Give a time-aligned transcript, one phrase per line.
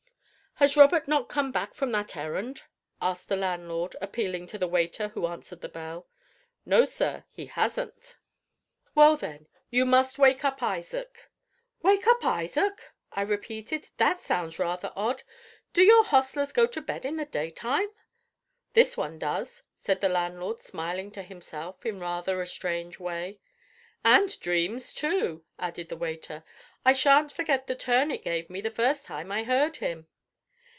[0.55, 2.61] "Has Robert not come back from that errand?"
[3.01, 6.07] asked the landlord, appealing to the waiter who answered the bell.
[6.67, 8.15] "No, sir, he hasn't."
[8.93, 11.31] "Well, then, you must wake up Isaac."
[11.81, 15.23] "Wake up Isaac!" I repeated; "that sounds rather odd.
[15.73, 17.89] Do your hostlers go to bed in the daytime?"
[18.73, 23.39] "This one does," said the landlord, smiling to himself in rather a strange way.
[24.05, 26.43] "And dreams too," added the waiter;
[26.85, 30.05] "I shan't forget the turn it gave me the first time I heard him."